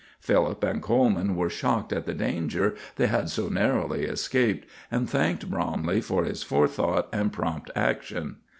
[0.19, 5.47] Philip and Coleman were shocked at the danger they had so narrowly escaped, and thanked
[5.51, 8.37] Bromley for his forethought and prompt action.